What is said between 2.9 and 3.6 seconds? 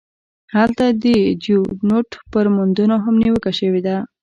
هم نیوکه